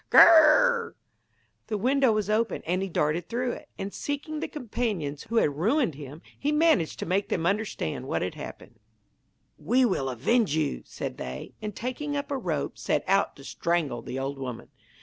[0.09, 0.95] Gour!'
[1.67, 5.55] The window was open, and he darted through it; and seeking the companions who had
[5.55, 8.79] ruined him, he managed to make them understand what had happened.
[9.59, 14.01] 'We will avenge you,' said they; and taking up a rope, set out to strangle
[14.01, 14.69] the old woman.